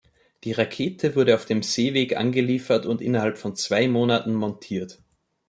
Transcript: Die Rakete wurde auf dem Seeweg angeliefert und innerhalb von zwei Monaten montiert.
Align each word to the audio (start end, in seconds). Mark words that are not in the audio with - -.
Die 0.45 0.51
Rakete 0.53 1.15
wurde 1.15 1.35
auf 1.35 1.45
dem 1.45 1.61
Seeweg 1.61 2.17
angeliefert 2.17 2.87
und 2.87 3.01
innerhalb 3.03 3.37
von 3.37 3.55
zwei 3.55 3.87
Monaten 3.87 4.33
montiert. 4.33 4.99